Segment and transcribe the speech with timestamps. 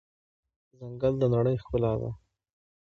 [0.77, 2.09] ځنګل د نړۍ ښکلا ده.